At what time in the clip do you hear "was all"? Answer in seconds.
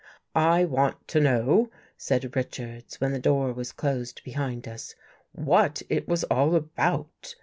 6.07-6.55